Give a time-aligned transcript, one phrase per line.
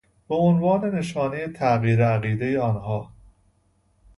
[0.29, 3.09] به عنوان نشانهی تغییر عقیدهی آنها